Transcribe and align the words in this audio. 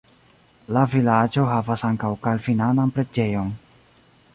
La 0.77 0.85
vilaĝo 0.93 1.45
havas 1.51 1.85
ankaŭ 1.91 2.13
kalvinanan 2.27 2.97
preĝejon. 2.97 3.55